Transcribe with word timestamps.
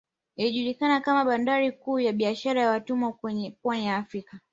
Ilijulikana 0.35 0.99
kama 1.01 1.25
bandari 1.25 1.71
kuu 1.71 1.99
ya 1.99 2.13
biashara 2.13 2.61
ya 2.61 2.69
watumwa 2.69 3.13
kwenye 3.13 3.51
pwani 3.61 3.85
ya 3.85 3.97
Afrika 3.97 4.39